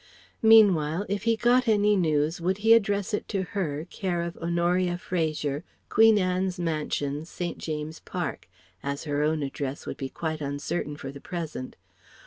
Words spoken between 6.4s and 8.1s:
Mansions, St. James's